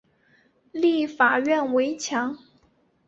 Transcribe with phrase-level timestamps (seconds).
[0.71, 2.35] 立法院围墙